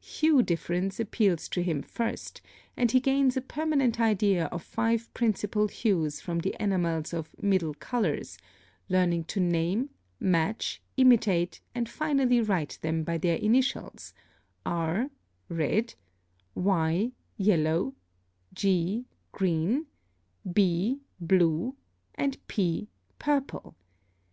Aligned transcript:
Hue 0.00 0.42
difference 0.42 0.98
appeals 0.98 1.48
to 1.50 1.62
him 1.62 1.80
first, 1.80 2.40
and 2.76 2.90
he 2.90 2.98
gains 2.98 3.36
a 3.36 3.40
permanent 3.40 4.00
idea 4.00 4.46
of 4.46 4.60
five 4.60 5.08
principal 5.14 5.68
hues 5.68 6.20
from 6.20 6.40
the 6.40 6.52
enamels 6.58 7.14
of 7.14 7.30
MIDDLE 7.40 7.74
COLORS, 7.74 8.36
learning 8.88 9.22
to 9.26 9.38
name, 9.38 9.90
match, 10.18 10.82
imitate, 10.96 11.60
and 11.76 11.88
finally 11.88 12.40
write 12.40 12.76
them 12.82 13.04
by 13.04 13.18
their 13.18 13.36
initials: 13.36 14.12
R 14.66 15.10
(red), 15.48 15.94
Y 16.56 17.12
(yellow), 17.36 17.94
G 18.52 19.06
(green), 19.30 19.86
B 20.52 21.02
(blue), 21.20 21.76
and 22.16 22.44
P 22.48 22.88
(purple). 23.20 23.76